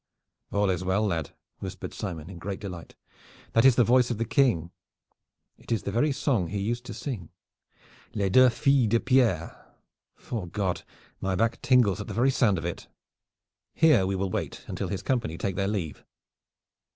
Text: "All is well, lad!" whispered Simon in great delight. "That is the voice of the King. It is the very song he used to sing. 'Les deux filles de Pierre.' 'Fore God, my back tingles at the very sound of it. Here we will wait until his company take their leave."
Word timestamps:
"All 0.51 0.71
is 0.71 0.83
well, 0.83 1.05
lad!" 1.05 1.29
whispered 1.59 1.93
Simon 1.93 2.27
in 2.27 2.39
great 2.39 2.59
delight. 2.59 2.95
"That 3.53 3.65
is 3.65 3.75
the 3.75 3.83
voice 3.83 4.09
of 4.09 4.17
the 4.17 4.25
King. 4.25 4.71
It 5.59 5.71
is 5.71 5.83
the 5.83 5.91
very 5.91 6.11
song 6.11 6.47
he 6.47 6.57
used 6.57 6.85
to 6.87 6.93
sing. 6.95 7.29
'Les 8.15 8.31
deux 8.31 8.49
filles 8.49 8.89
de 8.89 8.99
Pierre.' 8.99 9.63
'Fore 10.15 10.47
God, 10.47 10.81
my 11.19 11.35
back 11.35 11.61
tingles 11.61 12.01
at 12.01 12.07
the 12.07 12.15
very 12.15 12.31
sound 12.31 12.57
of 12.57 12.65
it. 12.65 12.87
Here 13.75 14.07
we 14.07 14.15
will 14.15 14.31
wait 14.31 14.63
until 14.67 14.87
his 14.87 15.03
company 15.03 15.37
take 15.37 15.55
their 15.55 15.67
leave." 15.67 16.03